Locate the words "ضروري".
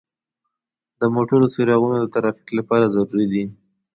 2.95-3.27